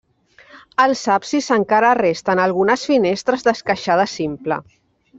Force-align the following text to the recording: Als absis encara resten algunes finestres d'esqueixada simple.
Als 0.85 1.03
absis 1.15 1.51
encara 1.57 1.93
resten 2.01 2.43
algunes 2.47 2.89
finestres 2.93 3.49
d'esqueixada 3.49 4.11
simple. 4.19 4.63